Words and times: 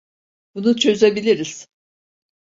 Bunu 0.55 0.75
çözebiliriz. 0.77 1.67